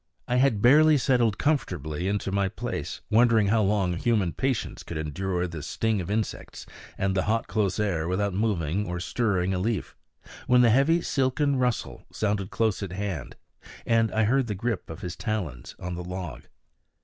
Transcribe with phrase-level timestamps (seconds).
[0.27, 5.45] I had barely settled comfortably into my place, wondering how long human patience could endure
[5.45, 6.65] the sting of insects
[6.97, 9.95] and the hot close air without moving or stirring a leaf,
[10.47, 13.35] when the heavy silken rustle sounded close at hand,
[13.85, 16.45] and I heard the grip of his talons on the log.